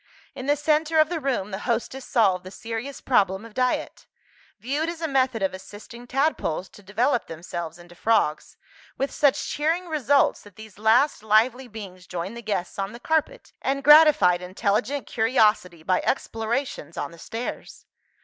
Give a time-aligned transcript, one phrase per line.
[0.33, 4.07] In the centre of the room, the hostess solved the serious problem of diet;
[4.59, 8.57] viewed as a method of assisting tadpoles to develop themselves into frogs
[8.97, 13.53] with such cheering results that these last lively beings joined the guests on the carpet,
[13.61, 17.85] and gratified intelligent curiosity by explorations on the stairs.